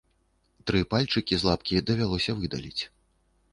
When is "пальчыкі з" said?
0.93-1.49